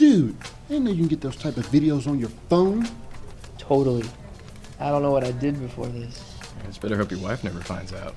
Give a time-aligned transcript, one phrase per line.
[0.00, 2.88] Dude, I didn't know you can get those type of videos on your phone.
[3.58, 4.08] Totally.
[4.78, 6.38] I don't know what I did before this.
[6.62, 8.14] I just better hope your wife never finds out.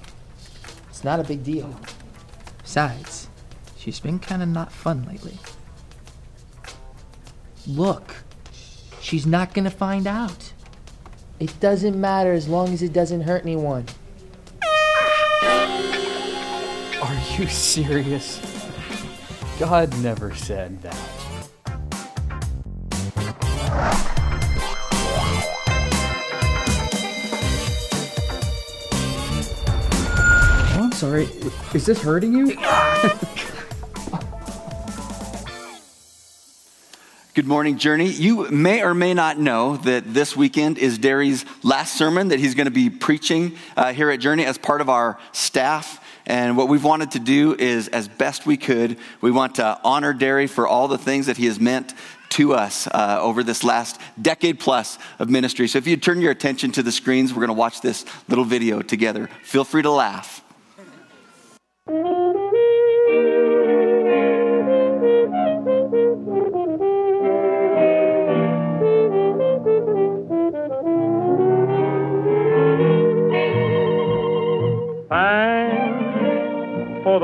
[0.87, 1.77] It's not a big deal.
[2.61, 3.27] Besides,
[3.75, 5.37] she's been kind of not fun lately.
[7.67, 8.15] Look,
[9.01, 10.53] she's not gonna find out.
[11.41, 13.87] It doesn't matter as long as it doesn't hurt anyone.
[17.01, 18.39] Are you serious?
[19.59, 21.22] God never said that.
[31.03, 31.27] Sorry.
[31.73, 32.55] Is this hurting you?
[37.33, 38.09] Good morning, Journey.
[38.09, 42.55] You may or may not know that this weekend is Derry's last sermon that he's
[42.55, 46.01] going to be preaching uh, here at Journey as part of our staff.
[46.25, 50.13] And what we've wanted to do is, as best we could, we want to honor
[50.13, 51.93] Derry for all the things that he has meant
[52.29, 55.67] to us uh, over this last decade plus of ministry.
[55.67, 58.45] So if you turn your attention to the screens, we're going to watch this little
[58.45, 59.27] video together.
[59.43, 60.42] Feel free to laugh.
[61.85, 61.91] The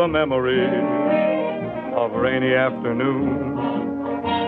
[0.08, 0.68] memory
[1.96, 3.60] of rainy afternoons,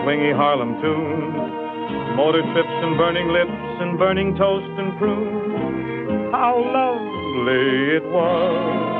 [0.00, 6.32] swingy Harlem tunes, motor trips and burning lips and burning toast and prunes.
[6.32, 8.91] How lovely it was.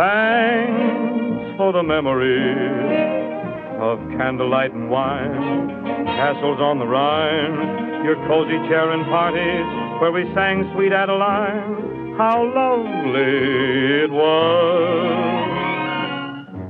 [0.00, 2.40] Thanks for the memories
[3.84, 10.24] of candlelight and wine, castles on the Rhine, your cozy chair and parties where we
[10.32, 12.16] sang Sweet Adeline.
[12.16, 15.10] How lovely it was.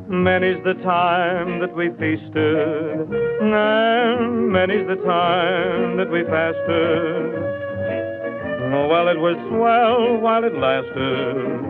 [0.09, 7.31] Many's the time that we feasted, and many's the time that we fasted.
[8.91, 11.70] Well, it was swell while it lasted.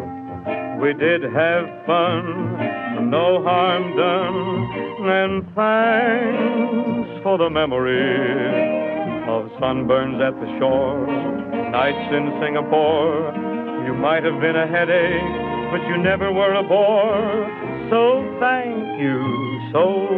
[0.80, 4.70] We did have fun, no harm done,
[5.10, 8.80] and thanks for the memory
[9.28, 11.06] of sunburns at the shore,
[11.70, 13.30] nights in Singapore.
[13.86, 17.46] You might have been a headache, but you never were a bore.
[17.90, 19.20] So thank you
[19.72, 20.08] so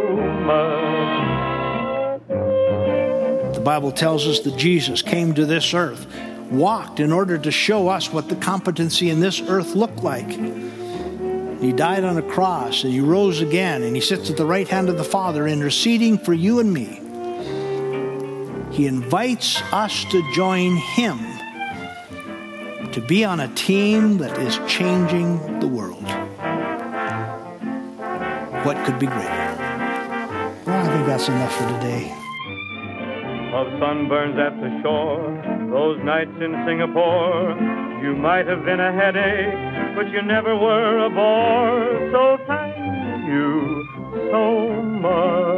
[0.46, 1.12] much.
[3.54, 6.06] The Bible tells us that Jesus came to this earth,
[6.52, 10.30] walked in order to show us what the competency in this earth looked like.
[11.60, 14.66] He died on a cross and he rose again and he sits at the right
[14.66, 17.00] hand of the Father interceding for you and me.
[18.72, 21.18] He invites us to join him
[22.92, 26.04] to be on a team that is changing the world.
[28.64, 29.28] What could be greater?
[30.66, 32.18] Well, I think that's enough for today.
[33.52, 35.41] At the shore,
[35.72, 37.56] those nights in Singapore,
[38.02, 42.10] you might have been a headache, but you never were a bore.
[42.12, 42.76] So thank
[43.26, 43.82] you
[44.30, 45.51] so much.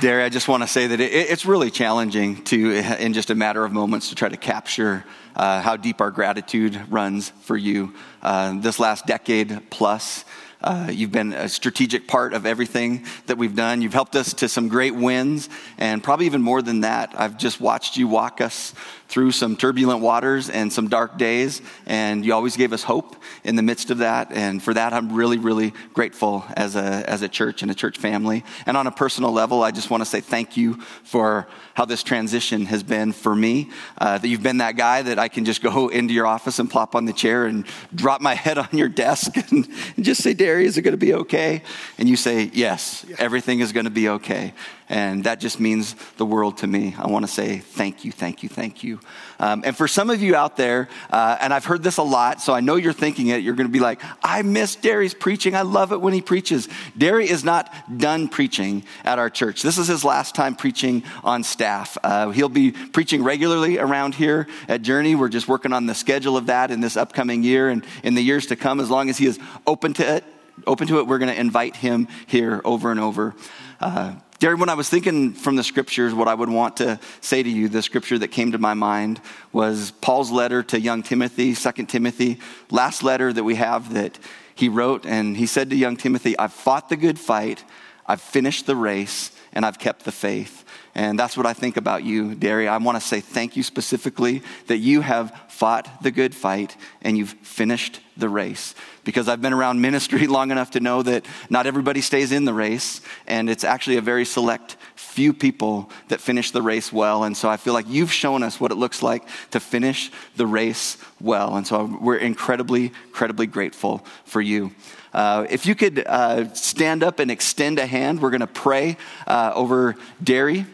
[0.00, 3.34] Derry, I just want to say that it, it's really challenging to, in just a
[3.34, 5.04] matter of moments, to try to capture
[5.36, 7.92] uh, how deep our gratitude runs for you.
[8.22, 10.24] Uh, this last decade plus,
[10.62, 13.82] uh, you've been a strategic part of everything that we've done.
[13.82, 17.60] You've helped us to some great wins, and probably even more than that, I've just
[17.60, 18.72] watched you walk us
[19.10, 23.56] through some turbulent waters and some dark days, and you always gave us hope in
[23.56, 24.30] the midst of that.
[24.30, 27.98] And for that, I'm really, really grateful as a, as a church and a church
[27.98, 28.44] family.
[28.66, 32.04] And on a personal level, I just want to say thank you for how this
[32.04, 33.70] transition has been for me.
[33.98, 36.70] Uh, that you've been that guy that I can just go into your office and
[36.70, 40.34] plop on the chair and drop my head on your desk and, and just say,
[40.34, 41.62] Derry, is it going to be okay?
[41.98, 44.54] And you say, yes, everything is going to be okay.
[44.88, 46.94] And that just means the world to me.
[46.98, 48.99] I want to say thank you, thank you, thank you.
[49.38, 52.40] Um, and for some of you out there, uh, and I've heard this a lot,
[52.40, 55.54] so I know you're thinking it, you're going to be like, I miss Derry's preaching.
[55.54, 56.68] I love it when he preaches.
[56.96, 59.62] Derry is not done preaching at our church.
[59.62, 61.96] This is his last time preaching on staff.
[62.02, 65.14] Uh, he'll be preaching regularly around here at Journey.
[65.14, 68.22] We're just working on the schedule of that in this upcoming year and in the
[68.22, 68.80] years to come.
[68.80, 70.24] As long as he is open to it,
[70.66, 73.34] open to it, we're going to invite him here over and over.
[73.80, 77.42] Uh, Derry, when I was thinking from the scriptures, what I would want to say
[77.42, 79.20] to you, the scripture that came to my mind
[79.52, 82.38] was Paul's letter to young Timothy, 2 Timothy,
[82.70, 84.18] last letter that we have that
[84.54, 85.04] he wrote.
[85.04, 87.64] And he said to young Timothy, I've fought the good fight,
[88.10, 90.64] I've finished the race, and I've kept the faith.
[90.96, 92.66] And that's what I think about you, Derry.
[92.66, 97.16] I want to say thank you specifically that you have fought the good fight and
[97.16, 98.74] you've finished the race.
[99.04, 102.52] Because I've been around ministry long enough to know that not everybody stays in the
[102.52, 107.22] race, and it's actually a very select few people that finish the race well.
[107.22, 109.22] And so I feel like you've shown us what it looks like
[109.52, 111.56] to finish the race well.
[111.56, 114.72] And so we're incredibly, incredibly grateful for you.
[115.12, 118.96] Uh, if you could uh, stand up and extend a hand, we're going to pray
[119.26, 120.66] uh, over Derry.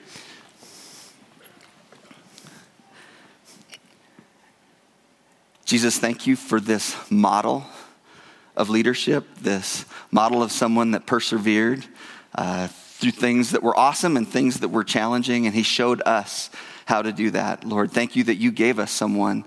[5.64, 7.64] Jesus, thank you for this model
[8.56, 11.84] of leadership, this model of someone that persevered
[12.34, 16.50] uh, through things that were awesome and things that were challenging, and He showed us
[16.84, 17.64] how to do that.
[17.64, 19.44] Lord, thank you that you gave us someone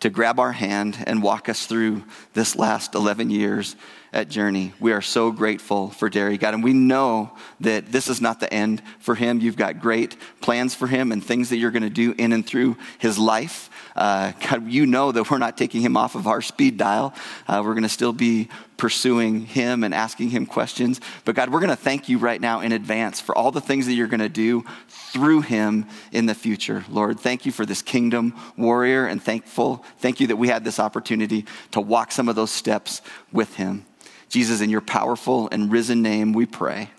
[0.00, 3.76] to grab our hand and walk us through this last 11 years
[4.12, 4.72] at Journey.
[4.80, 8.52] We are so grateful for Derry, God, and we know that this is not the
[8.52, 9.40] end for him.
[9.40, 12.46] You've got great plans for him and things that you're going to do in and
[12.46, 13.70] through his life.
[13.94, 17.14] Uh, God, you know that we're not taking him off of our speed dial.
[17.46, 21.00] Uh, we're going to still be pursuing him and asking him questions.
[21.24, 23.86] But God, we're going to thank you right now in advance for all the things
[23.86, 26.84] that you're going to do through him in the future.
[26.88, 29.84] Lord, thank you for this kingdom warrior and thankful.
[29.98, 33.02] Thank you that we had this opportunity to walk some of those steps
[33.32, 33.84] with him.
[34.28, 36.90] Jesus, in your powerful and risen name, we pray.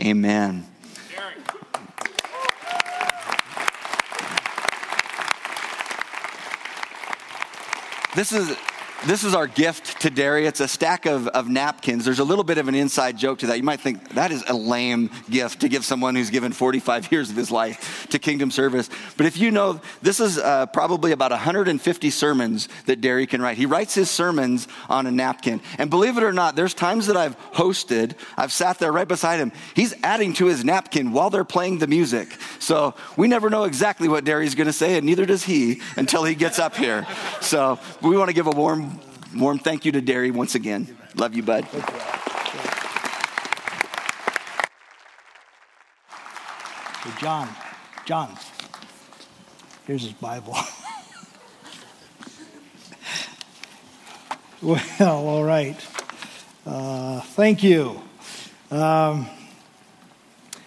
[0.00, 0.66] Amen.
[8.14, 8.54] This is
[9.06, 10.46] this is our gift to Derry.
[10.46, 12.04] It's a stack of, of napkins.
[12.04, 13.56] There's a little bit of an inside joke to that.
[13.56, 17.28] You might think that is a lame gift to give someone who's given 45 years
[17.28, 18.88] of his life to kingdom service.
[19.16, 23.56] But if you know, this is uh, probably about 150 sermons that Derry can write.
[23.56, 25.60] He writes his sermons on a napkin.
[25.78, 29.40] And believe it or not, there's times that I've hosted, I've sat there right beside
[29.40, 29.50] him.
[29.74, 32.36] He's adding to his napkin while they're playing the music.
[32.60, 36.22] So we never know exactly what Derry's going to say, and neither does he until
[36.22, 37.04] he gets up here.
[37.40, 38.91] So we want to give a warm
[39.36, 40.96] warm thank you to Derry once again.
[41.14, 41.66] Love you, bud.
[47.18, 47.48] John,
[48.04, 48.36] John,
[49.86, 50.56] here's his Bible.
[54.62, 55.76] well, all right.
[56.66, 58.00] Uh, thank you.
[58.70, 59.28] Um,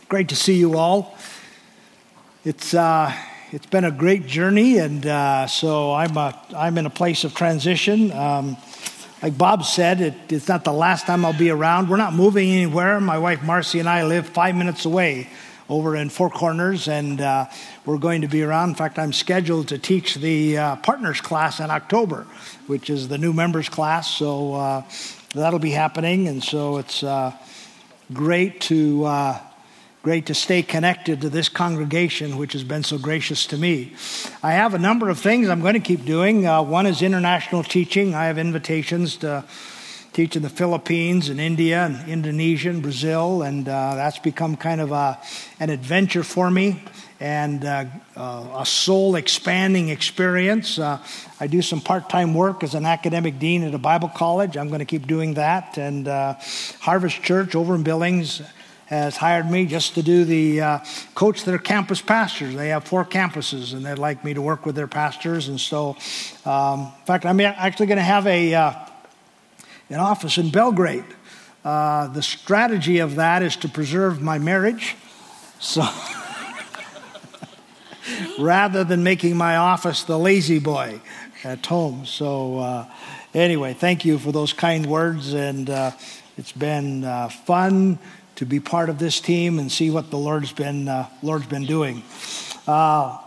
[0.08, 1.18] great to see you all.
[2.44, 2.74] It's.
[2.74, 3.14] Uh,
[3.56, 7.34] it's been a great journey, and uh, so I'm, a, I'm in a place of
[7.34, 8.12] transition.
[8.12, 8.58] Um,
[9.24, 11.88] like Bob said, it, it's not the last time I'll be around.
[11.88, 13.00] We're not moving anywhere.
[13.00, 15.30] My wife Marcy and I live five minutes away
[15.70, 17.46] over in Four Corners, and uh,
[17.86, 18.72] we're going to be around.
[18.72, 22.28] In fact, I'm scheduled to teach the uh, partners class in October,
[22.68, 24.12] which is the new members class.
[24.12, 24.84] So uh,
[25.34, 27.32] that'll be happening, and so it's uh,
[28.12, 29.40] great to uh,
[30.06, 33.92] great to stay connected to this congregation, which has been so gracious to me.
[34.44, 36.46] I have a number of things I'm going to keep doing.
[36.46, 38.14] Uh, one is international teaching.
[38.14, 39.44] I have invitations to
[40.14, 44.80] teach in the Philippines and India and Indonesia and Brazil, and uh, that's become kind
[44.80, 45.18] of a,
[45.60, 46.84] an adventure for me
[47.20, 47.86] and uh,
[48.16, 50.78] uh, a soul expanding experience.
[50.78, 51.00] Uh,
[51.40, 54.56] I do some part time work as an academic dean at a Bible college.
[54.56, 55.80] I'm going to keep doing that.
[55.80, 56.36] And uh,
[56.80, 58.44] Harvest Church over in Billings
[58.86, 60.80] has hired me just to do the uh,
[61.16, 62.56] coach their campus pastors.
[62.56, 65.48] They have four campuses, and they'd like me to work with their pastors.
[65.48, 65.98] And so,
[66.46, 68.74] um, in fact, I'm actually going to have a uh,
[69.90, 71.06] an office in Belgrade.
[71.64, 74.96] Uh, the strategy of that is to preserve my marriage.
[75.60, 75.88] So.
[78.40, 81.00] rather than making my office the lazy boy
[81.44, 82.06] at home.
[82.06, 82.86] So, uh,
[83.34, 85.92] anyway, thank you for those kind words, and uh,
[86.38, 88.00] it's been uh, fun
[88.36, 91.66] to be part of this team and see what the Lord's been, uh, Lord's been
[91.66, 92.04] doing.
[92.68, 93.18] Uh,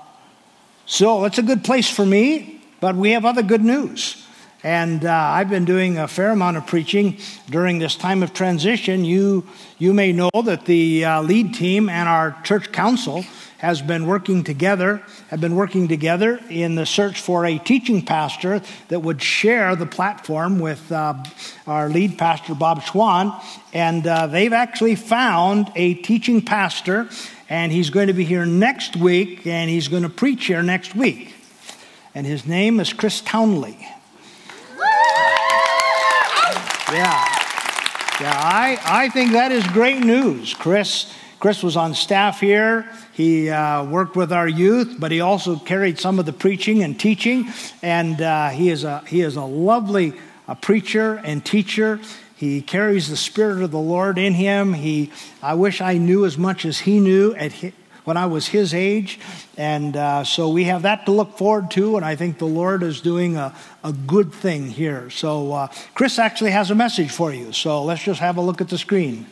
[0.86, 4.24] so it's a good place for me, but we have other good news.
[4.62, 9.04] And uh, I've been doing a fair amount of preaching during this time of transition.
[9.04, 9.46] You,
[9.78, 13.24] you may know that the uh, lead team and our church council
[13.58, 18.62] has been working together, have been working together in the search for a teaching pastor
[18.88, 21.14] that would share the platform with uh,
[21.66, 23.34] our lead pastor, Bob Schwan.
[23.72, 27.08] And uh, they've actually found a teaching pastor,
[27.48, 30.94] and he's going to be here next week, and he's going to preach here next
[30.94, 31.34] week.
[32.14, 33.76] And his name is Chris Townley.
[36.90, 37.24] Yeah.
[38.20, 40.54] Yeah, I, I think that is great news.
[40.54, 42.90] Chris, Chris was on staff here.
[43.18, 46.98] He uh, worked with our youth, but he also carried some of the preaching and
[46.98, 47.52] teaching.
[47.82, 50.12] And uh, he, is a, he is a lovely
[50.46, 51.98] a preacher and teacher.
[52.36, 54.72] He carries the Spirit of the Lord in him.
[54.72, 55.10] He,
[55.42, 57.72] I wish I knew as much as he knew at his,
[58.04, 59.18] when I was his age.
[59.56, 62.84] And uh, so we have that to look forward to, and I think the Lord
[62.84, 65.10] is doing a, a good thing here.
[65.10, 67.52] So uh, Chris actually has a message for you.
[67.52, 69.26] So let's just have a look at the screen.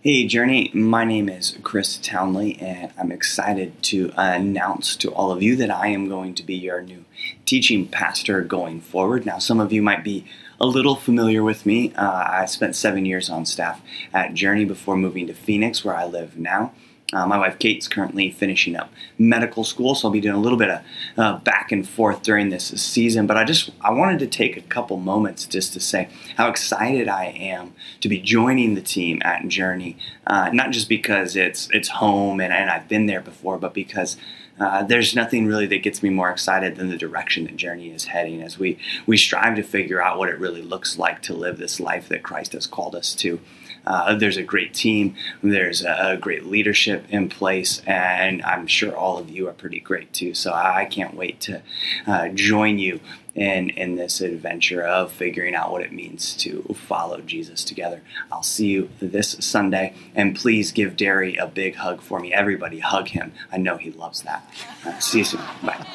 [0.00, 0.70] Hey, Journey.
[0.72, 5.72] My name is Chris Townley, and I'm excited to announce to all of you that
[5.72, 7.04] I am going to be your new
[7.46, 9.26] teaching pastor going forward.
[9.26, 10.24] Now, some of you might be
[10.60, 11.92] a little familiar with me.
[11.94, 13.82] Uh, I spent seven years on staff
[14.14, 16.72] at Journey before moving to Phoenix, where I live now.
[17.12, 20.58] Uh, my wife Kate's currently finishing up medical school, so I'll be doing a little
[20.58, 20.80] bit of
[21.16, 23.26] uh, back and forth during this season.
[23.26, 27.08] But I just I wanted to take a couple moments just to say how excited
[27.08, 27.72] I am
[28.02, 29.96] to be joining the team at Journey.
[30.26, 34.18] Uh, not just because it's it's home and, and I've been there before, but because
[34.60, 38.04] uh, there's nothing really that gets me more excited than the direction that Journey is
[38.04, 41.58] heading as we, we strive to figure out what it really looks like to live
[41.58, 43.38] this life that Christ has called us to.
[43.86, 48.94] Uh, there's a great team, there's a, a, great leadership in place, and I'm sure
[48.94, 50.34] all of you are pretty great too.
[50.34, 51.62] So I can't wait to
[52.06, 53.00] uh, join you
[53.34, 58.02] in, in this adventure of figuring out what it means to follow Jesus together.
[58.32, 62.32] I'll see you this Sunday, and please give Derry a big hug for me.
[62.32, 63.32] Everybody hug him.
[63.52, 64.48] I know he loves that.
[64.84, 65.40] Uh, see you soon.
[65.62, 65.86] Bye.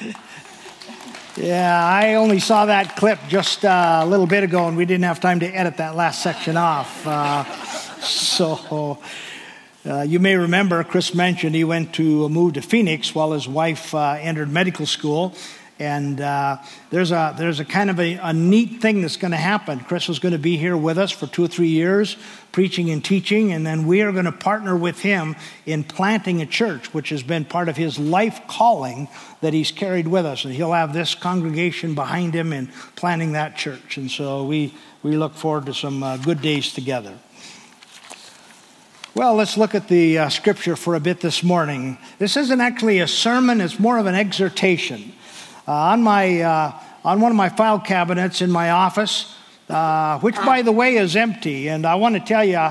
[1.36, 5.04] Yeah, I only saw that clip just uh, a little bit ago, and we didn't
[5.04, 7.06] have time to edit that last section off.
[7.06, 7.44] Uh,
[8.02, 8.98] so,
[9.86, 13.94] uh, you may remember Chris mentioned he went to move to Phoenix while his wife
[13.94, 15.34] uh, entered medical school.
[15.82, 16.58] And uh,
[16.90, 19.80] there's, a, there's a kind of a, a neat thing that's going to happen.
[19.80, 22.16] Chris is going to be here with us for two or three years,
[22.52, 25.34] preaching and teaching, and then we are going to partner with him
[25.66, 29.08] in planting a church, which has been part of his life calling
[29.40, 30.44] that he's carried with us.
[30.44, 33.96] And he'll have this congregation behind him in planting that church.
[33.96, 34.72] And so we,
[35.02, 37.18] we look forward to some uh, good days together.
[39.14, 41.98] Well, let's look at the uh, scripture for a bit this morning.
[42.18, 45.12] This isn't actually a sermon, it's more of an exhortation.
[45.66, 46.72] Uh, on, my, uh,
[47.04, 49.34] on one of my file cabinets in my office,
[49.68, 51.68] uh, which, by the way, is empty.
[51.68, 52.70] And I want to tell you,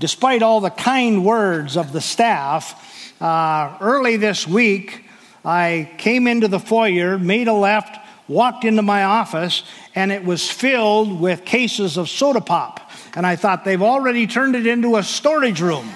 [0.00, 5.04] despite all the kind words of the staff, uh, early this week,
[5.44, 9.62] I came into the foyer, made a left, walked into my office,
[9.94, 12.90] and it was filled with cases of soda pop.
[13.14, 15.88] And I thought they've already turned it into a storage room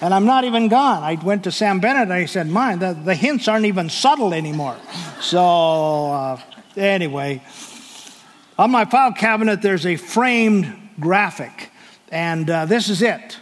[0.00, 1.02] and I'm not even gone.
[1.02, 4.32] I went to Sam Bennett and I said, Mine, the, the hints aren't even subtle
[4.32, 4.76] anymore.
[5.20, 6.40] So, uh,
[6.76, 7.42] anyway,
[8.58, 11.70] on my file cabinet, there's a framed graphic,
[12.10, 13.38] and uh, this is it.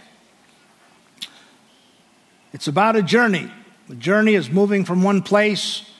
[2.52, 3.50] It's about a journey.
[3.88, 5.90] The journey is moving from one place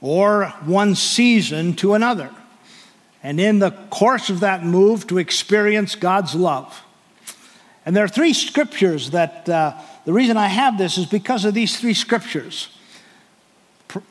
[0.00, 2.30] or one season to another.
[3.22, 6.82] And in the course of that move, to experience God's love.
[7.84, 9.74] And there are three scriptures that uh,
[10.04, 12.68] the reason I have this is because of these three scriptures.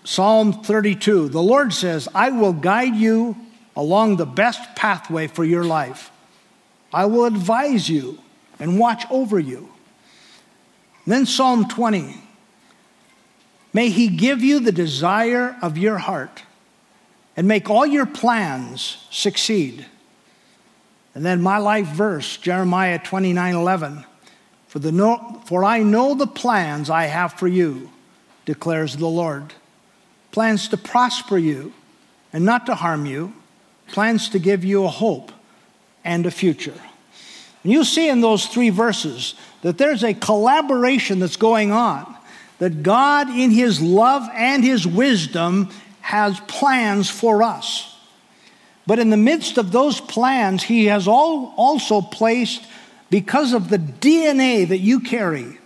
[0.04, 3.36] Psalm 32 The Lord says, I will guide you
[3.76, 6.12] along the best pathway for your life.
[6.94, 8.20] I will advise you
[8.60, 9.70] and watch over you.
[11.06, 12.22] And then Psalm 20
[13.74, 16.44] May He give you the desire of your heart
[17.38, 19.86] and make all your plans succeed.
[21.14, 24.06] And then my life verse, Jeremiah 29 11.
[24.68, 27.90] For, the no, for I know the plans I have for you,
[28.46, 29.54] declares the Lord.
[30.32, 31.74] Plans to prosper you
[32.32, 33.34] and not to harm you,
[33.88, 35.34] plans to give you a hope
[36.06, 36.80] and a future.
[37.64, 42.16] And you see in those three verses that there's a collaboration that's going on,
[42.60, 47.91] that God, in His love and His wisdom, has plans for us.
[48.92, 52.62] But in the midst of those plans, He has all also placed,
[53.10, 55.60] because of the DNA that you carry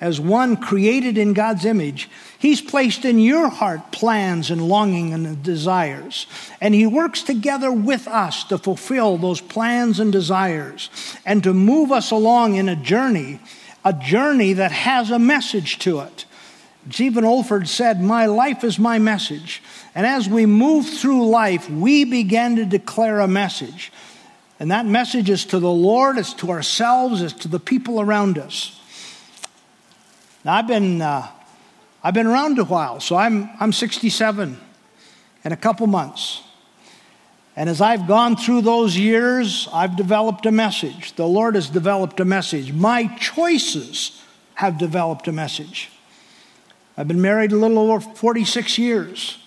[0.00, 2.08] as one created in God's image,
[2.38, 6.26] He's placed in your heart plans and longing and desires.
[6.58, 10.88] And He works together with us to fulfill those plans and desires
[11.26, 13.40] and to move us along in a journey,
[13.84, 16.24] a journey that has a message to it.
[16.88, 19.62] Stephen Olford said, My life is my message.
[19.94, 23.92] And as we move through life, we begin to declare a message.
[24.60, 28.38] And that message is to the Lord, it's to ourselves, it's to the people around
[28.38, 28.78] us.
[30.44, 31.26] Now, I've been, uh,
[32.04, 34.58] I've been around a while, so I'm, I'm 67
[35.44, 36.42] in a couple months.
[37.56, 41.14] And as I've gone through those years, I've developed a message.
[41.16, 42.72] The Lord has developed a message.
[42.72, 44.22] My choices
[44.54, 45.90] have developed a message.
[46.96, 49.38] I've been married a little over 46 years.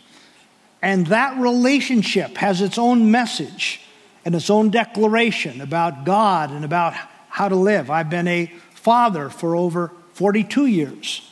[0.84, 3.80] And that relationship has its own message
[4.26, 6.94] and its own declaration about God and about
[7.30, 7.90] how to live.
[7.90, 11.32] I've been a father for over 42 years.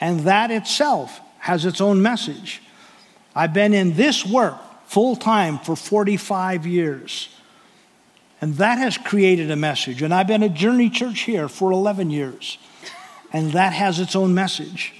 [0.00, 2.62] And that itself has its own message.
[3.34, 7.28] I've been in this work full time for 45 years.
[8.40, 10.00] And that has created a message.
[10.00, 12.56] And I've been at Journey Church here for 11 years.
[13.32, 14.92] And that has its own message.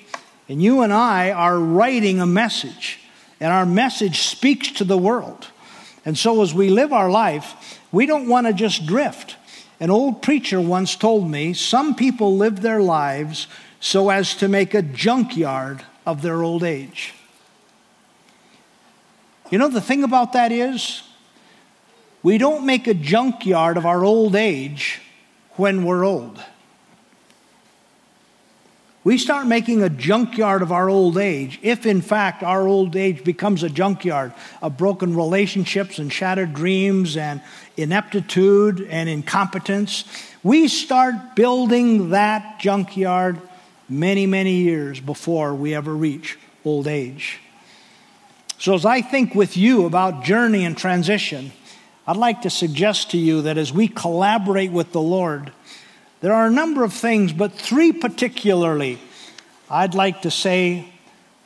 [0.48, 3.00] And you and I are writing a message.
[3.40, 5.48] And our message speaks to the world.
[6.04, 9.36] And so as we live our life, we don't want to just drift.
[9.80, 13.46] An old preacher once told me some people live their lives
[13.80, 17.14] so as to make a junkyard of their old age.
[19.50, 21.02] You know, the thing about that is,
[22.22, 25.00] we don't make a junkyard of our old age
[25.56, 26.42] when we're old.
[29.04, 33.22] We start making a junkyard of our old age if, in fact, our old age
[33.22, 34.32] becomes a junkyard
[34.62, 37.42] of broken relationships and shattered dreams and
[37.76, 40.04] ineptitude and incompetence.
[40.42, 43.38] We start building that junkyard
[43.90, 47.40] many, many years before we ever reach old age.
[48.58, 51.52] So, as I think with you about journey and transition,
[52.06, 55.52] I'd like to suggest to you that as we collaborate with the Lord,
[56.24, 58.98] there are a number of things, but three particularly,
[59.68, 60.88] I'd like to say,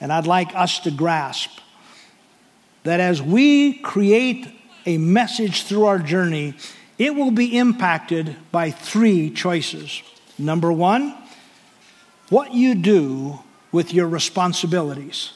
[0.01, 1.51] and I'd like us to grasp
[2.85, 4.47] that as we create
[4.87, 6.55] a message through our journey,
[6.97, 10.01] it will be impacted by three choices.
[10.39, 11.13] Number one,
[12.29, 13.41] what you do
[13.73, 15.33] with your responsibilities.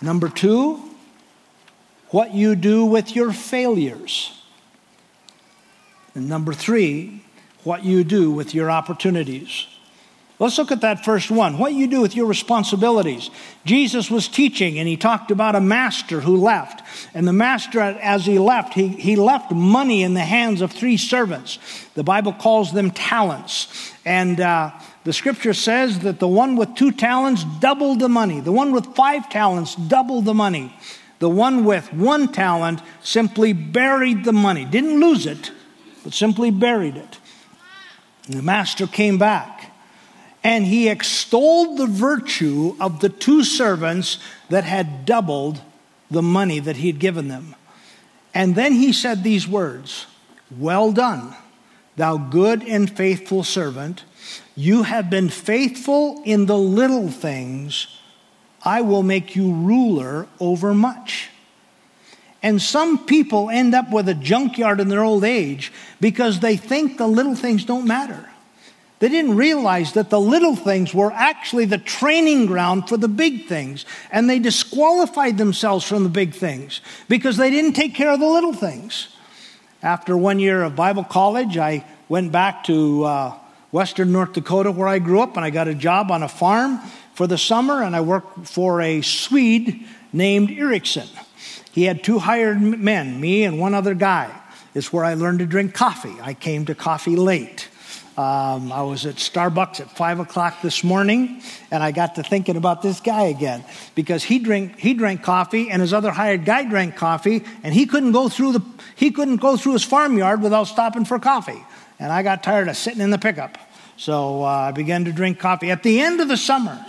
[0.00, 0.80] Number two,
[2.10, 4.30] what you do with your failures.
[6.14, 7.25] And number three,
[7.66, 9.66] what you do with your opportunities.
[10.38, 11.58] Let's look at that first one.
[11.58, 13.30] What you do with your responsibilities.
[13.64, 16.82] Jesus was teaching and he talked about a master who left.
[17.14, 20.98] And the master, as he left, he, he left money in the hands of three
[20.98, 21.58] servants.
[21.94, 23.92] The Bible calls them talents.
[24.04, 24.72] And uh,
[25.04, 28.94] the scripture says that the one with two talents doubled the money, the one with
[28.94, 30.76] five talents doubled the money.
[31.18, 35.50] The one with one talent simply buried the money, didn't lose it,
[36.04, 37.18] but simply buried it.
[38.26, 39.72] And the master came back
[40.46, 45.60] and he extolled the virtue of the two servants that had doubled
[46.08, 47.56] the money that he had given them.
[48.32, 50.06] And then he said these words
[50.56, 51.34] Well done,
[51.96, 54.04] thou good and faithful servant.
[54.54, 57.88] You have been faithful in the little things.
[58.62, 61.30] I will make you ruler over much.
[62.46, 66.96] And some people end up with a junkyard in their old age because they think
[66.96, 68.24] the little things don't matter.
[69.00, 73.46] They didn't realize that the little things were actually the training ground for the big
[73.48, 73.84] things.
[74.12, 78.28] And they disqualified themselves from the big things because they didn't take care of the
[78.28, 79.08] little things.
[79.82, 83.34] After one year of Bible college, I went back to uh,
[83.72, 86.78] western North Dakota where I grew up and I got a job on a farm
[87.12, 91.08] for the summer and I worked for a Swede named Ericsson.
[91.76, 94.34] He had two hired men, me and one other guy.
[94.74, 96.16] It's where I learned to drink coffee.
[96.22, 97.68] I came to coffee late.
[98.16, 102.56] Um, I was at Starbucks at five o'clock this morning, and I got to thinking
[102.56, 103.62] about this guy again
[103.94, 107.84] because he drank he drank coffee, and his other hired guy drank coffee, and he
[107.84, 108.62] couldn't go through the
[108.94, 111.62] he couldn't go through his farmyard without stopping for coffee,
[111.98, 113.58] and I got tired of sitting in the pickup,
[113.98, 115.70] so uh, I began to drink coffee.
[115.70, 116.86] At the end of the summer,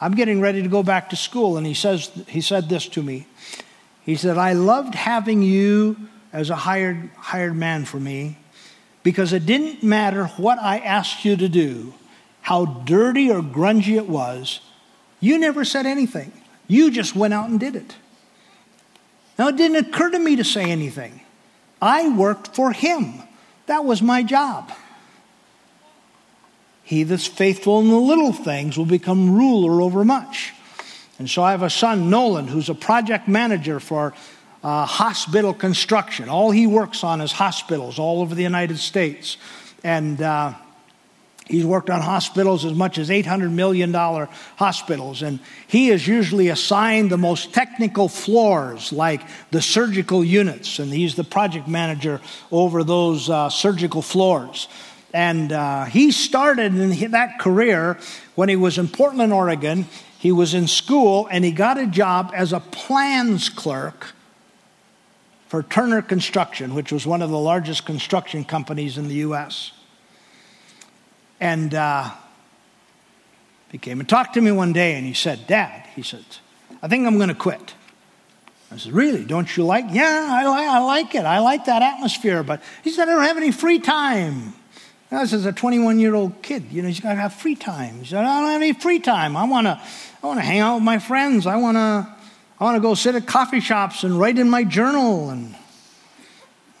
[0.00, 3.04] I'm getting ready to go back to school, and he says he said this to
[3.04, 3.28] me.
[4.10, 5.96] He said, "I loved having you
[6.32, 8.36] as a hired hired man for me."
[9.02, 11.94] because it didn't matter what I asked you to do,
[12.42, 14.60] how dirty or grungy it was,
[15.20, 16.32] you never said anything.
[16.66, 17.96] You just went out and did it.
[19.38, 21.22] Now, it didn't occur to me to say anything.
[21.80, 23.22] I worked for him,
[23.66, 24.70] that was my job.
[26.82, 30.52] He that's faithful in the little things will become ruler over much.
[31.20, 34.14] And so I have a son, Nolan, who's a project manager for
[34.64, 36.30] uh, hospital construction.
[36.30, 39.36] All he works on is hospitals all over the United States.
[39.84, 40.54] And uh,
[41.46, 45.20] he's worked on hospitals as much as $800 million hospitals.
[45.20, 50.78] And he is usually assigned the most technical floors, like the surgical units.
[50.78, 54.68] And he's the project manager over those uh, surgical floors.
[55.12, 57.98] And uh, he started in that career
[58.36, 59.84] when he was in Portland, Oregon.
[60.20, 64.12] He was in school and he got a job as a plans clerk
[65.48, 69.72] for Turner Construction, which was one of the largest construction companies in the U.S.
[71.40, 72.10] And uh,
[73.70, 76.26] he came and talked to me one day and he said, Dad, he said,
[76.82, 77.72] I think I'm going to quit.
[78.70, 79.24] I said, Really?
[79.24, 79.86] Don't you like?
[79.90, 81.24] Yeah, I, li- I like it.
[81.24, 82.42] I like that atmosphere.
[82.42, 84.52] But he said, I don't have any free time.
[85.10, 86.66] This is a 21 year old kid.
[86.70, 87.98] You know, he's got to have free time.
[87.98, 89.36] He said, I don't have any free time.
[89.36, 89.80] I want to
[90.22, 91.46] I wanna hang out with my friends.
[91.46, 92.16] I want to
[92.60, 95.30] I wanna go sit at coffee shops and write in my journal.
[95.30, 95.56] And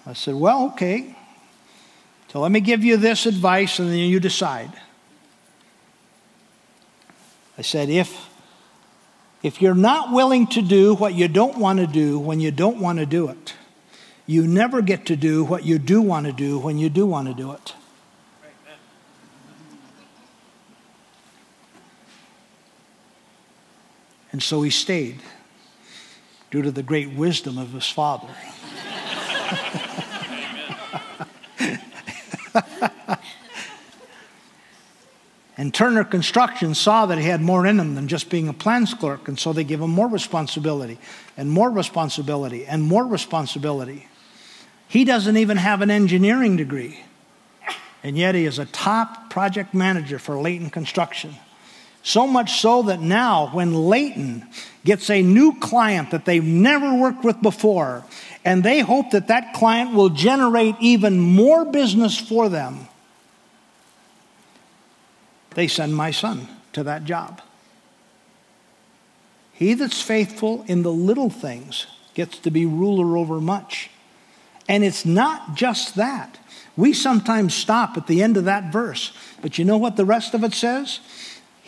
[0.06, 1.16] I said, Well, okay.
[2.30, 4.70] So let me give you this advice and then you decide.
[7.58, 8.30] I said, if,
[9.42, 12.78] if you're not willing to do what you don't want to do when you don't
[12.78, 13.54] want to do it,
[14.26, 17.26] you never get to do what you do want to do when you do want
[17.26, 17.74] to do it.
[24.32, 25.20] And so he stayed
[26.50, 28.28] due to the great wisdom of his father.
[35.56, 38.94] and Turner Construction saw that he had more in him than just being a plans
[38.94, 40.98] clerk, and so they gave him more responsibility,
[41.36, 44.08] and more responsibility, and more responsibility.
[44.88, 47.04] He doesn't even have an engineering degree,
[48.02, 51.36] and yet he is a top project manager for Layton Construction.
[52.02, 54.46] So much so that now, when Layton
[54.84, 58.04] gets a new client that they've never worked with before,
[58.44, 62.88] and they hope that that client will generate even more business for them,
[65.54, 67.42] they send my son to that job.
[69.52, 73.90] He that's faithful in the little things gets to be ruler over much.
[74.68, 76.38] And it's not just that.
[76.76, 80.32] We sometimes stop at the end of that verse, but you know what the rest
[80.32, 81.00] of it says?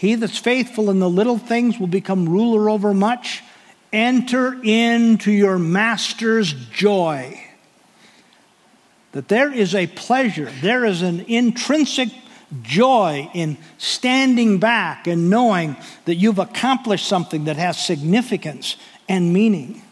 [0.02, 3.40] He that's faithful in the little things will become ruler over much.
[3.92, 7.40] Enter into your master's joy.
[9.12, 12.08] That there is a pleasure, there is an intrinsic
[12.62, 18.74] joy in standing back and knowing that you've accomplished something that has significance
[19.08, 19.82] and meaning.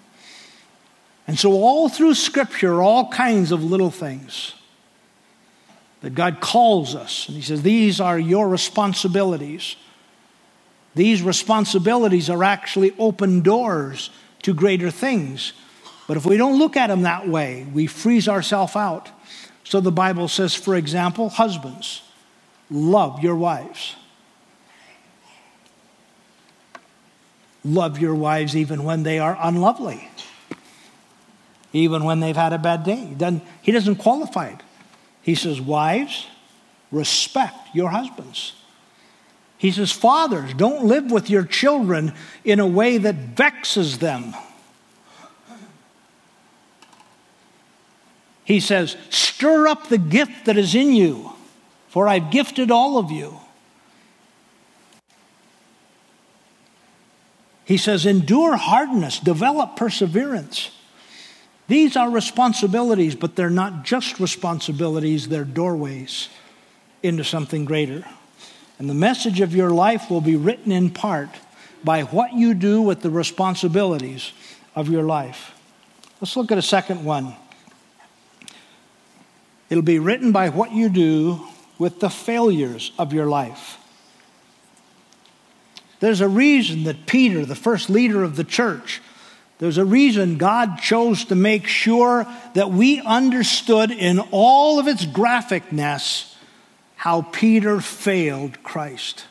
[1.28, 4.54] And so, all through Scripture, all kinds of little things
[6.00, 9.76] that God calls us, and He says, These are your responsibilities.
[10.94, 14.10] These responsibilities are actually open doors
[14.42, 15.52] to greater things.
[16.08, 19.10] But if we don't look at them that way, we freeze ourselves out.
[19.62, 22.02] So the Bible says, for example, husbands,
[22.70, 23.94] love your wives.
[27.64, 30.08] Love your wives even when they are unlovely,
[31.72, 32.96] even when they've had a bad day.
[32.96, 34.60] He doesn't, he doesn't qualify it.
[35.22, 36.26] He says, Wives,
[36.90, 38.54] respect your husbands.
[39.60, 44.34] He says, Fathers, don't live with your children in a way that vexes them.
[48.42, 51.32] He says, Stir up the gift that is in you,
[51.90, 53.38] for I've gifted all of you.
[57.66, 60.70] He says, Endure hardness, develop perseverance.
[61.68, 66.30] These are responsibilities, but they're not just responsibilities, they're doorways
[67.02, 68.06] into something greater.
[68.80, 71.28] And the message of your life will be written in part
[71.84, 74.32] by what you do with the responsibilities
[74.74, 75.52] of your life.
[76.18, 77.34] Let's look at a second one.
[79.68, 81.46] It'll be written by what you do
[81.78, 83.76] with the failures of your life.
[86.00, 89.02] There's a reason that Peter, the first leader of the church,
[89.58, 95.04] there's a reason God chose to make sure that we understood in all of its
[95.04, 96.29] graphicness
[97.00, 99.24] how Peter failed Christ.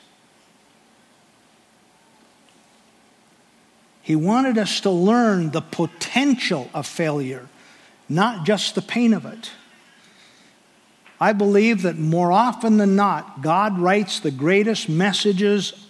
[4.02, 7.48] He wanted us to learn the potential of failure,
[8.10, 9.52] not just the pain of it.
[11.22, 15.86] I believe that more often than not, God writes the greatest messages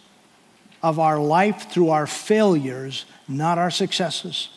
[0.84, 4.50] of our life through our failures, not our successes.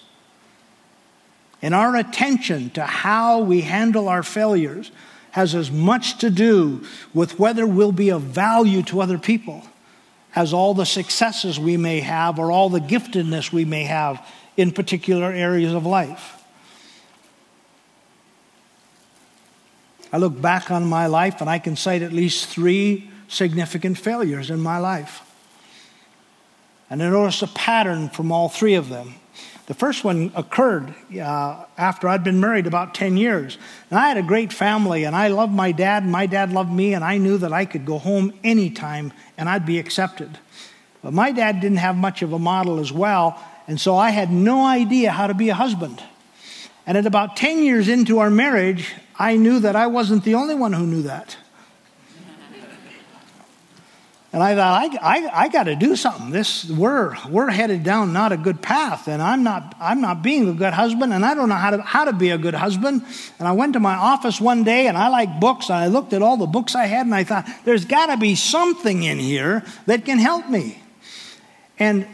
[1.63, 4.91] And our attention to how we handle our failures
[5.33, 9.63] has as much to do with whether we'll be of value to other people
[10.35, 14.25] as all the successes we may have or all the giftedness we may have
[14.57, 16.43] in particular areas of life.
[20.13, 24.51] I look back on my life and I can cite at least three significant failures
[24.51, 25.23] in my life.
[26.91, 29.15] And I notice a pattern from all three of them.
[29.67, 33.59] The first one occurred uh, after I'd been married about 10 years.
[33.91, 36.73] And I had a great family, and I loved my dad, and my dad loved
[36.73, 40.39] me, and I knew that I could go home anytime and I'd be accepted.
[41.03, 44.31] But my dad didn't have much of a model as well, and so I had
[44.31, 46.03] no idea how to be a husband.
[46.87, 50.55] And at about 10 years into our marriage, I knew that I wasn't the only
[50.55, 51.37] one who knew that.
[54.33, 56.31] And I thought, I, I, I got to do something.
[56.31, 60.49] This, we're, we're headed down not a good path, and I'm not, I'm not being
[60.49, 63.05] a good husband, and I don't know how to, how to be a good husband.
[63.39, 66.15] And I went to my office one day, and I like books, and I looked
[66.15, 69.19] at all the books I had, and I thought, there's got to be something in
[69.19, 70.83] here that can help me.
[71.79, 72.07] And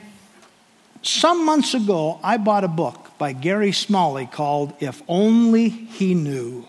[1.03, 6.67] some months ago, I bought a book by Gary Smalley called If Only He Knew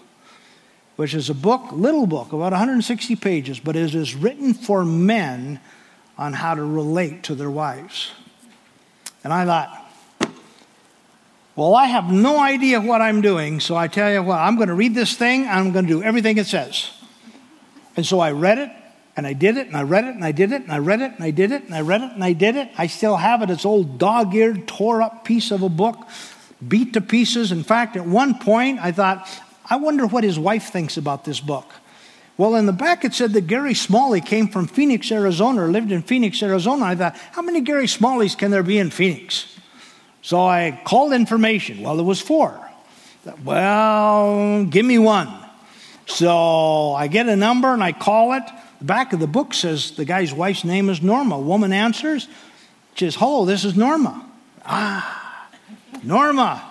[0.99, 5.57] which is a book, little book, about 160 pages, but it is written for men
[6.17, 8.11] on how to relate to their wives.
[9.23, 10.33] And I thought,
[11.55, 14.67] well, I have no idea what I'm doing, so I tell you what, I'm going
[14.67, 16.91] to read this thing I'm going to do everything it says.
[17.95, 18.69] And so I read it,
[19.15, 20.99] and I did it, and I read it, and I did it, and I read
[20.99, 22.71] it, and I did it, and I read it, and I did it.
[22.77, 23.49] I still have it.
[23.49, 26.09] It's old dog eared, tore up piece of a book,
[26.67, 27.53] beat to pieces.
[27.53, 29.25] In fact, at one point, I thought,
[29.69, 31.71] I wonder what his wife thinks about this book.
[32.37, 35.91] Well, in the back it said that Gary Smalley came from Phoenix, Arizona, or lived
[35.91, 36.85] in Phoenix, Arizona.
[36.85, 39.59] I thought, how many Gary Smalleys can there be in Phoenix?
[40.21, 41.81] So I called information.
[41.81, 42.57] Well, there was four.
[43.43, 45.29] Well, give me one.
[46.05, 48.43] So I get a number and I call it.
[48.79, 51.37] The back of the book says the guy's wife's name is Norma.
[51.37, 52.27] Woman answers.
[52.95, 54.25] She says, Hello, this is Norma.
[54.65, 55.49] Ah,
[56.03, 56.68] Norma.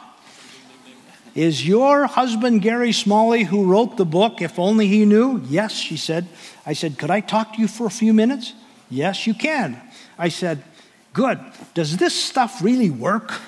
[1.38, 5.40] Is your husband Gary Smalley who wrote the book, If Only He Knew?
[5.48, 6.26] Yes, she said.
[6.66, 8.54] I said, Could I talk to you for a few minutes?
[8.90, 9.80] Yes, you can.
[10.18, 10.64] I said,
[11.12, 11.38] Good.
[11.74, 13.40] Does this stuff really work?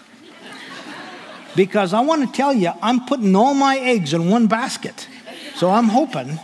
[1.56, 5.08] because I want to tell you, I'm putting all my eggs in one basket.
[5.56, 6.38] So I'm hoping.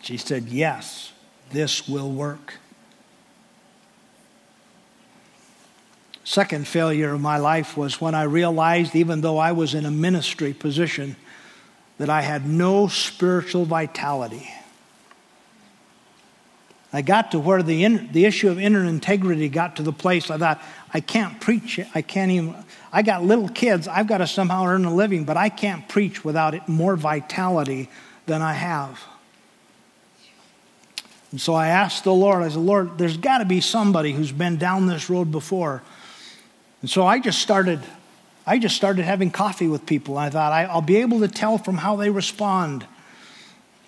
[0.00, 1.12] She said, Yes,
[1.50, 2.54] this will work.
[6.28, 9.90] Second failure of my life was when I realized, even though I was in a
[9.90, 11.16] ministry position,
[11.96, 14.46] that I had no spiritual vitality.
[16.92, 20.36] I got to where the, the issue of inner integrity got to the place I
[20.36, 20.60] thought,
[20.92, 21.80] I can't preach.
[21.94, 22.54] I can't even.
[22.92, 23.88] I got little kids.
[23.88, 27.88] I've got to somehow earn a living, but I can't preach without it, more vitality
[28.26, 29.02] than I have.
[31.30, 34.30] And so I asked the Lord, I said, Lord, there's got to be somebody who's
[34.30, 35.82] been down this road before
[36.80, 37.80] and so I just started,
[38.46, 40.16] I just started having coffee with people.
[40.16, 42.86] I thought I, will be able to tell from how they respond.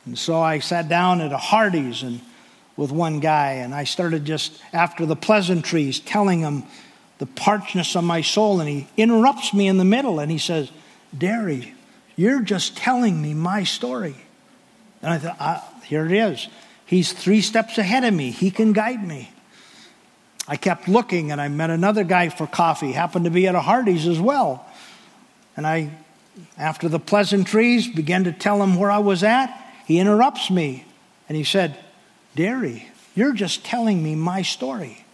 [0.07, 2.21] And so I sat down at a Hardee's and
[2.77, 6.63] with one guy, and I started just after the pleasantries telling him
[7.19, 10.71] the parchness of my soul, and he interrupts me in the middle and he says,
[11.17, 11.75] Derry,
[12.17, 14.17] you're just telling me my story.
[15.03, 16.49] And I thought, ah, here it is.
[16.87, 18.31] He's three steps ahead of me.
[18.31, 19.31] He can guide me.
[20.49, 23.61] I kept looking and I met another guy for coffee, happened to be at a
[23.61, 24.67] Hardee's as well.
[25.57, 25.91] And I,
[26.59, 29.57] after the pleasantries, began to tell him where I was at.
[29.87, 30.85] He interrupts me
[31.29, 31.79] and he said,
[32.35, 35.05] Derry, you're just telling me my story.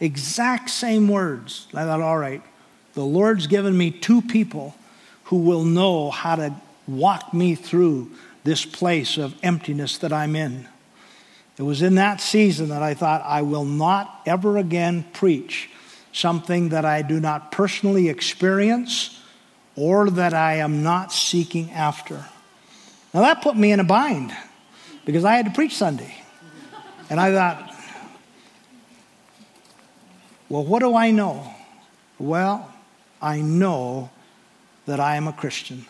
[0.00, 1.66] Exact same words.
[1.74, 2.42] I thought, all right,
[2.94, 4.74] the Lord's given me two people
[5.24, 6.54] who will know how to
[6.88, 8.10] walk me through
[8.44, 10.66] this place of emptiness that I'm in.
[11.60, 15.68] It was in that season that I thought, I will not ever again preach
[16.10, 19.22] something that I do not personally experience
[19.76, 22.24] or that I am not seeking after.
[23.12, 24.34] Now that put me in a bind
[25.04, 26.14] because I had to preach Sunday.
[27.10, 27.76] And I thought,
[30.48, 31.46] well, what do I know?
[32.18, 32.72] Well,
[33.20, 34.08] I know
[34.86, 35.84] that I am a Christian.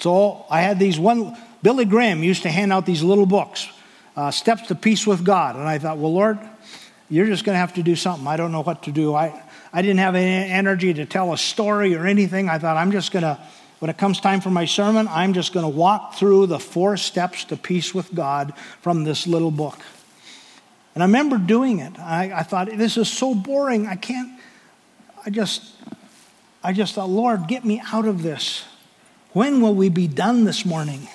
[0.00, 3.68] So I had these one Billy Graham used to hand out these little books,
[4.16, 5.56] uh, Steps to Peace with God.
[5.56, 6.38] And I thought, well, Lord,
[7.10, 8.26] you're just going to have to do something.
[8.26, 9.14] I don't know what to do.
[9.14, 12.48] I, I didn't have any energy to tell a story or anything.
[12.48, 13.38] I thought, I'm just going to,
[13.78, 16.96] when it comes time for my sermon, I'm just going to walk through the four
[16.96, 19.78] steps to peace with God from this little book.
[20.94, 21.98] And I remember doing it.
[21.98, 23.86] I, I thought, this is so boring.
[23.86, 24.40] I can't,
[25.24, 25.62] I just,
[26.64, 28.64] I just thought, Lord, get me out of this.
[29.32, 31.08] When will we be done this morning?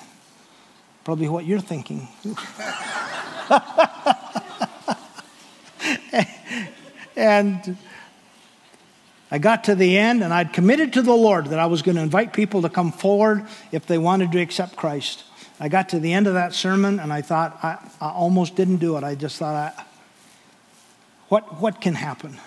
[1.04, 2.08] Probably what you're thinking.
[7.16, 7.76] and
[9.30, 11.96] I got to the end, and I'd committed to the Lord that I was going
[11.96, 15.24] to invite people to come forward if they wanted to accept Christ.
[15.60, 18.78] I got to the end of that sermon, and I thought I, I almost didn't
[18.78, 19.04] do it.
[19.04, 19.84] I just thought, I,
[21.28, 22.38] what, what can happen?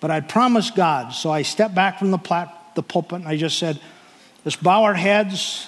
[0.00, 3.36] But I'd promised God, so I stepped back from the, plat, the pulpit and I
[3.36, 3.80] just said,
[4.44, 5.66] let's bow our heads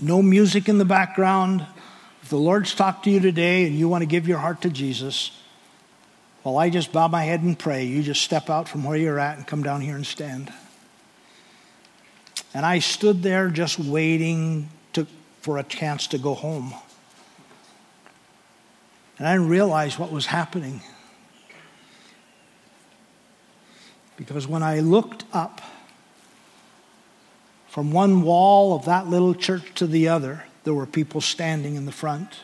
[0.00, 1.66] no music in the background.
[2.22, 4.70] If the Lord's talked to you today and you want to give your heart to
[4.70, 5.32] Jesus,
[6.44, 7.84] well, I just bow my head and pray.
[7.84, 10.52] You just step out from where you're at and come down here and stand.
[12.54, 15.06] And I stood there just waiting to
[15.40, 16.74] for a chance to go home.
[19.18, 20.80] And I didn't realize what was happening.
[24.16, 25.60] Because when I looked up
[27.78, 31.86] from one wall of that little church to the other, there were people standing in
[31.86, 32.40] the front.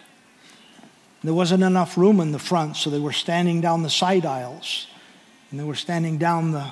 [1.24, 4.86] There wasn't enough room in the front, so they were standing down the side aisles
[5.50, 6.70] and they were standing down the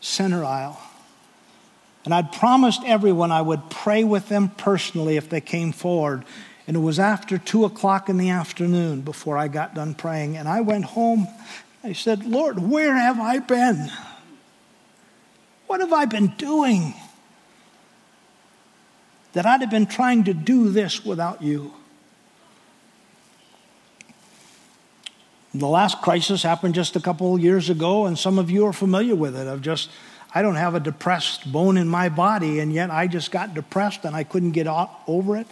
[0.00, 0.80] center aisle.
[2.04, 6.24] And I'd promised everyone I would pray with them personally if they came forward.
[6.68, 10.36] And it was after two o'clock in the afternoon before I got done praying.
[10.36, 11.26] And I went home.
[11.82, 13.90] I said, Lord, where have I been?
[15.66, 16.94] What have I been doing?
[19.32, 21.72] That I'd have been trying to do this without you.
[25.54, 28.72] The last crisis happened just a couple of years ago, and some of you are
[28.72, 29.48] familiar with it.
[29.48, 29.90] I've just,
[30.34, 34.04] I don't have a depressed bone in my body, and yet I just got depressed
[34.04, 34.66] and I couldn't get
[35.06, 35.46] over it.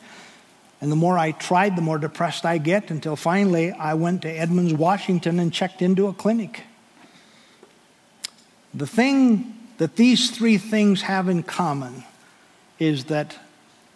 [0.80, 4.28] And the more I tried, the more depressed I get until finally I went to
[4.28, 6.64] Edmonds, Washington, and checked into a clinic.
[8.74, 12.04] The thing that these three things have in common
[12.78, 13.38] is that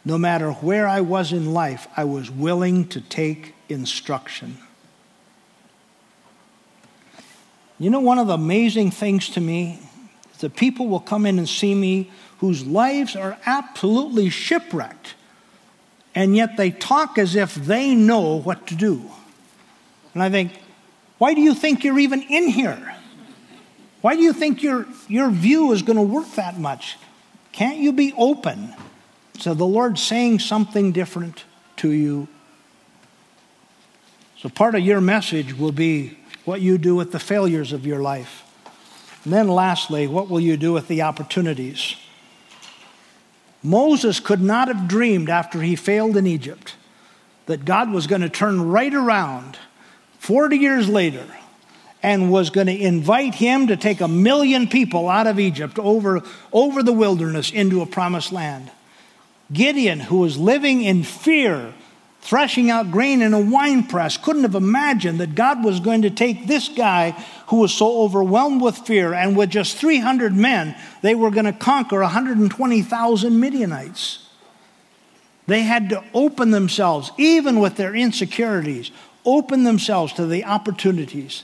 [0.05, 4.59] no matter where I was in life, I was willing to take instruction.
[7.79, 9.81] You know, one of the amazing things to me
[10.35, 15.15] is that people will come in and see me whose lives are absolutely shipwrecked
[16.15, 19.11] and yet they talk as if they know what to do.
[20.15, 20.53] And I think,
[21.19, 22.97] why do you think you're even in here?
[24.01, 26.97] Why do you think your, your view is going to work that much?
[27.53, 28.75] Can't you be open?
[29.41, 31.45] So the Lord's saying something different
[31.77, 32.29] to you.
[34.37, 38.01] So part of your message will be what you do with the failures of your
[38.01, 38.45] life.
[39.25, 41.97] And then lastly, what will you do with the opportunities?
[43.63, 46.75] Moses could not have dreamed after he failed in Egypt
[47.47, 49.59] that God was going to turn right around
[50.19, 51.27] 40 years later
[52.03, 56.23] and was going to invite him to take a million people out of Egypt over,
[56.53, 58.71] over the wilderness into a promised land.
[59.53, 61.75] Gideon, who was living in fear
[62.21, 66.11] threshing out grain in a wine press, couldn't have imagined that God was going to
[66.11, 67.13] take this guy
[67.49, 71.53] who was so overwhelmed with fear, and with just 300 men, they were going to
[71.53, 74.29] conquer 120,000 Midianites.
[75.47, 78.91] They had to open themselves, even with their insecurities,
[79.25, 81.43] open themselves to the opportunities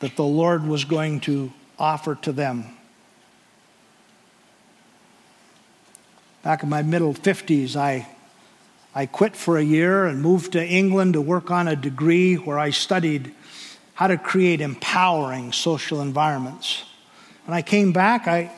[0.00, 2.76] that the Lord was going to offer to them.
[6.44, 8.06] Back in my middle 50s, I
[8.94, 12.60] I quit for a year and moved to England to work on a degree where
[12.60, 13.34] I studied
[13.94, 16.84] how to create empowering social environments.
[17.46, 18.52] When I came back, I,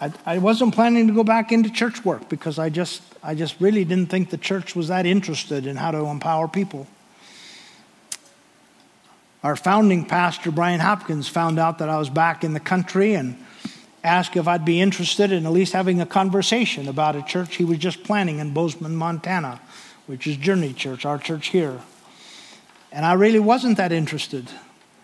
[0.00, 3.60] I, I, wasn't planning to go back into church work because I just, I just
[3.60, 6.86] really didn't think the church was that interested in how to empower people.
[9.42, 13.36] Our founding pastor, Brian Hopkins, found out that I was back in the country and
[14.02, 17.64] asked if I'd be interested in at least having a conversation about a church he
[17.64, 19.60] was just planning in Bozeman, Montana,
[20.06, 21.80] which is Journey Church, our church here.
[22.92, 24.48] And I really wasn't that interested.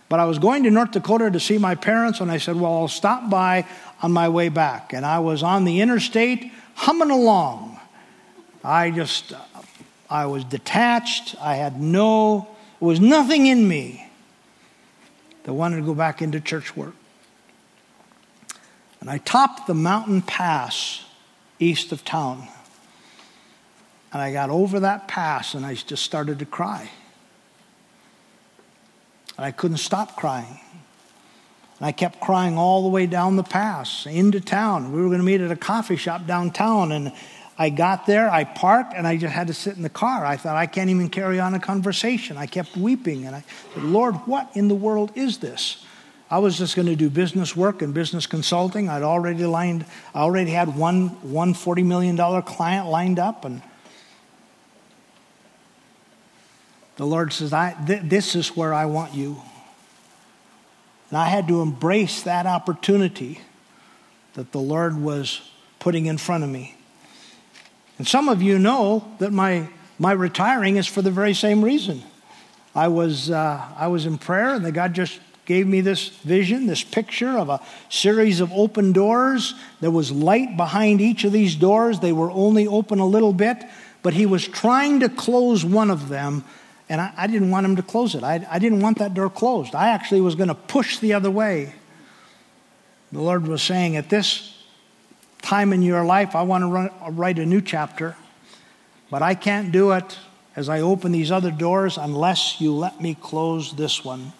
[0.08, 2.72] But I was going to North Dakota to see my parents, and I said, Well,
[2.72, 3.66] I'll stop by
[4.02, 4.92] on my way back.
[4.92, 7.80] And I was on the interstate humming along.
[8.62, 9.32] I just,
[10.08, 11.34] I was detached.
[11.40, 12.48] I had no,
[12.80, 14.08] there was nothing in me
[15.44, 16.94] that wanted to go back into church work.
[19.06, 21.04] And I topped the mountain pass
[21.60, 22.48] east of town.
[24.12, 26.90] And I got over that pass and I just started to cry.
[29.36, 30.58] And I couldn't stop crying.
[31.78, 34.90] And I kept crying all the way down the pass into town.
[34.90, 36.90] We were going to meet at a coffee shop downtown.
[36.90, 37.12] And
[37.56, 40.26] I got there, I parked, and I just had to sit in the car.
[40.26, 42.36] I thought, I can't even carry on a conversation.
[42.38, 43.24] I kept weeping.
[43.24, 45.84] And I said, Lord, what in the world is this?
[46.28, 48.88] I was just going to do business work and business consulting.
[48.88, 53.44] I'd already lined, I already had one, one $40 million client lined up.
[53.44, 53.62] And
[56.96, 59.40] the Lord says, I, th- This is where I want you.
[61.10, 63.40] And I had to embrace that opportunity
[64.34, 65.48] that the Lord was
[65.78, 66.76] putting in front of me.
[67.98, 69.68] And some of you know that my,
[69.98, 72.02] my retiring is for the very same reason.
[72.74, 76.66] I was, uh, I was in prayer, and the God just gave me this vision,
[76.66, 79.54] this picture of a series of open doors.
[79.80, 82.00] There was light behind each of these doors.
[82.00, 83.64] They were only open a little bit,
[84.02, 86.44] but he was trying to close one of them,
[86.88, 88.24] and I, I didn't want him to close it.
[88.24, 89.74] I, I didn't want that door closed.
[89.74, 91.72] I actually was going to push the other way.
[93.12, 94.52] The Lord was saying, At this
[95.42, 98.16] time in your life, I want to run, write a new chapter.
[99.10, 100.18] But I can't do it
[100.56, 104.32] as I open these other doors unless you let me close this one.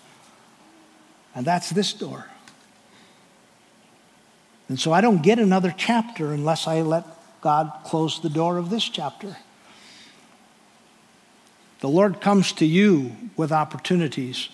[1.36, 2.26] And that's this door.
[4.68, 7.04] And so I don't get another chapter unless I let
[7.40, 9.36] God close the door of this chapter.
[11.80, 14.48] The Lord comes to you with opportunities.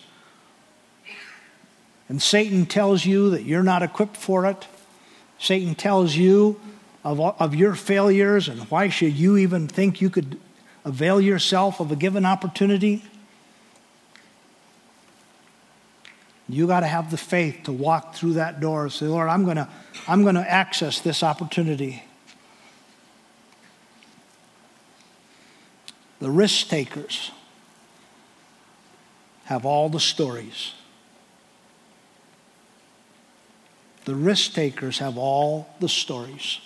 [2.11, 4.67] And Satan tells you that you're not equipped for it.
[5.39, 6.61] Satan tells you
[7.05, 10.39] of, of your failures and why should you even think you could
[10.85, 13.05] avail yourself of a given opportunity.
[16.53, 19.45] You got to have the faith to walk through that door and say, Lord, I'm
[19.45, 19.67] going to
[20.07, 22.03] I'm going to access this opportunity.
[26.21, 27.31] The risk takers
[29.45, 30.75] have all the stories.
[34.05, 36.61] The risk takers have all the stories.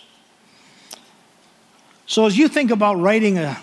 [2.08, 3.56] So, as you think about writing a,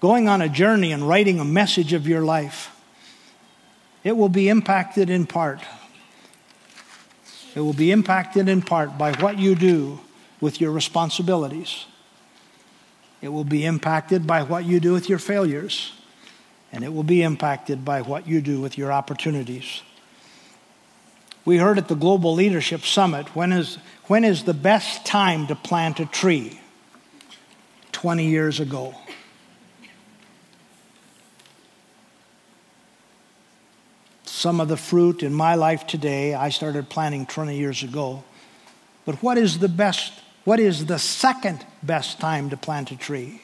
[0.00, 2.68] going on a journey and writing a message of your life,
[4.04, 5.60] it will be impacted in part.
[7.54, 10.00] It will be impacted in part by what you do
[10.40, 11.86] with your responsibilities.
[13.20, 15.92] It will be impacted by what you do with your failures.
[16.72, 19.82] And it will be impacted by what you do with your opportunities.
[21.44, 25.54] We heard at the Global Leadership Summit when is, when is the best time to
[25.54, 26.58] plant a tree?
[27.92, 28.94] 20 years ago.
[34.42, 38.24] Some of the fruit in my life today, I started planting 20 years ago.
[39.04, 40.12] But what is the best,
[40.42, 43.42] what is the second best time to plant a tree?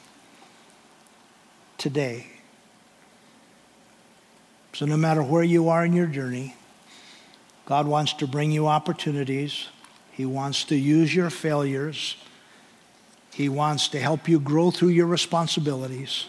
[1.77, 2.27] Today.
[4.73, 6.57] So, no matter where you are in your journey,
[7.65, 9.69] God wants to bring you opportunities.
[10.11, 12.17] He wants to use your failures
[13.31, 16.25] he wants to help you grow through your responsibilities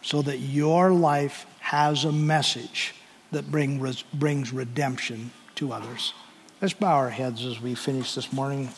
[0.00, 2.94] so that your life has a message
[3.32, 6.14] that bring, brings redemption to others.
[6.60, 8.68] Let's bow our heads as we finish this morning.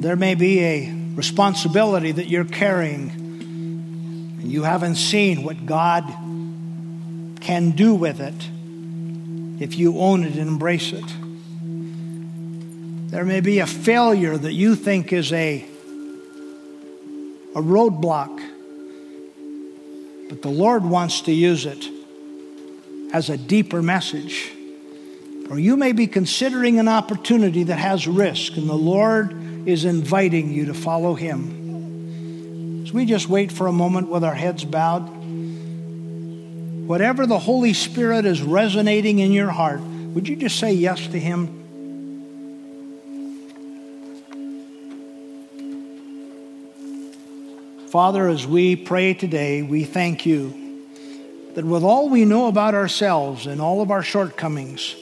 [0.00, 6.04] There may be a responsibility that you're carrying, and you haven't seen what God
[7.40, 8.34] can do with it
[9.62, 11.04] if you own it and embrace it.
[13.10, 15.64] There may be a failure that you think is a,
[17.54, 18.42] a roadblock,
[20.28, 21.88] but the Lord wants to use it
[23.12, 24.50] as a deeper message.
[25.48, 30.50] Or you may be considering an opportunity that has risk, and the Lord is inviting
[30.50, 32.86] you to follow Him.
[32.86, 35.08] So we just wait for a moment with our heads bowed.
[36.88, 41.20] Whatever the Holy Spirit is resonating in your heart, would you just say yes to
[41.20, 41.63] Him?
[47.94, 50.82] Father, as we pray today, we thank you
[51.54, 54.96] that with all we know about ourselves and all of our shortcomings,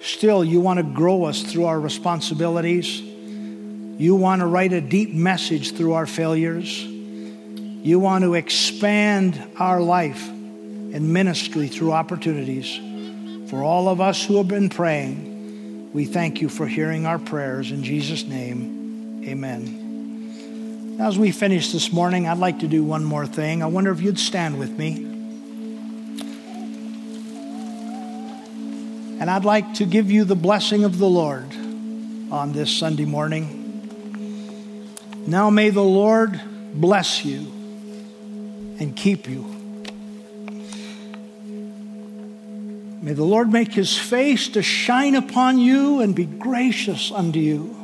[0.00, 3.00] still you want to grow us through our responsibilities.
[3.00, 6.84] You want to write a deep message through our failures.
[6.84, 13.50] You want to expand our life and ministry through opportunities.
[13.50, 17.72] For all of us who have been praying, we thank you for hearing our prayers.
[17.72, 19.83] In Jesus' name, amen.
[20.96, 23.64] Now, as we finish this morning, I'd like to do one more thing.
[23.64, 25.04] I wonder if you'd stand with me.
[29.18, 31.52] And I'd like to give you the blessing of the Lord
[32.30, 33.60] on this Sunday morning.
[35.26, 36.40] Now may the Lord
[36.72, 37.40] bless you
[38.78, 39.42] and keep you.
[43.02, 47.83] May the Lord make his face to shine upon you and be gracious unto you.